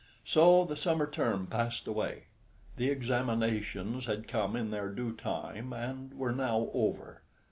[0.25, 2.23] So the summer term passed away.
[2.75, 7.21] The examinations had come in their due time, and were now over.